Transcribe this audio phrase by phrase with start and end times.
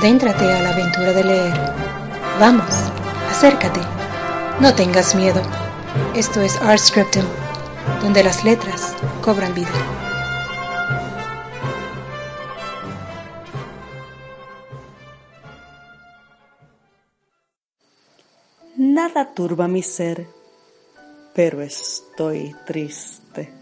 [0.00, 1.52] Adéntrate a la aventura de leer.
[2.40, 2.74] Vamos,
[3.28, 3.80] acércate.
[4.58, 5.42] No tengas miedo.
[6.16, 7.26] Esto es Art Scriptum,
[8.00, 9.68] donde las letras cobran vida.
[18.78, 20.26] Nada turba mi ser,
[21.34, 23.52] pero estoy triste.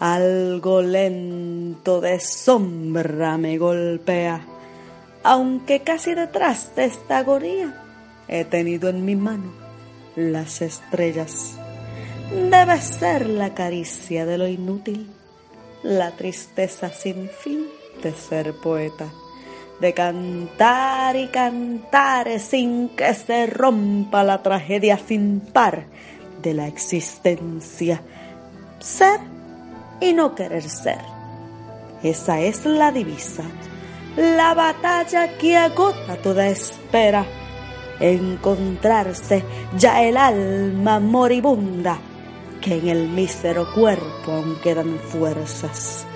[0.00, 4.44] Algo lento de sombra me golpea,
[5.22, 7.74] aunque casi detrás de esta agonía
[8.28, 9.52] he tenido en mi mano
[10.16, 11.54] las estrellas.
[12.30, 15.10] Debe ser la caricia de lo inútil,
[15.82, 17.66] la tristeza sin fin
[18.02, 19.06] de ser poeta,
[19.80, 25.84] de cantar y cantar sin que se rompa la tragedia sin par
[26.42, 28.00] de la existencia.
[28.78, 29.20] Ser
[30.00, 31.00] y no querer ser.
[32.02, 33.44] Esa es la divisa,
[34.16, 37.24] la batalla que agota toda espera.
[38.00, 39.44] Encontrarse
[39.76, 41.98] ya el alma moribunda,
[42.60, 46.06] que en el mísero cuerpo aún quedan fuerzas.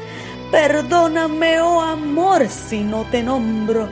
[0.50, 3.88] Perdóname, oh amor, si no te nombro.